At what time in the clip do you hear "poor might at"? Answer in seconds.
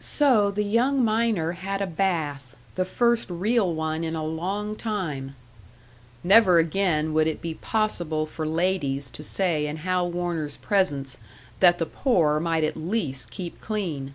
11.84-12.74